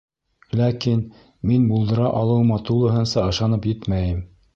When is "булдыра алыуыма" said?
1.71-2.57